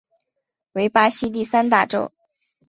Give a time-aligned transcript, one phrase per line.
[0.71, 2.11] 为巴西第三大州。